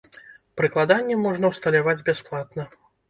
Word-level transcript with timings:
Прыкладанне 0.61 1.17
можна 1.25 1.45
ўсталяваць 1.53 2.03
бясплатна. 2.09 2.67